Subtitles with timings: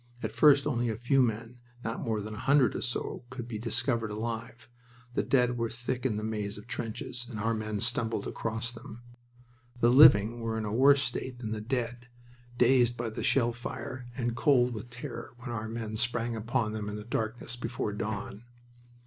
[0.23, 3.59] At first only a few men, not more than a hundred or so, could be
[3.59, 4.67] discovered alive.
[5.13, 9.03] The dead were thick in the maze of trenches, and our men stumbled across them.
[9.79, 12.07] The living were in a worse state than the dead,
[12.57, 16.89] dazed by the shell fire, and cold with terror when our men sprang upon them
[16.89, 18.45] in the darkness before dawn.